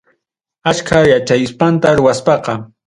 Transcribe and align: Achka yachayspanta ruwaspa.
Achka 0.71 0.97
yachayspanta 1.11 1.87
ruwaspa. 1.97 2.35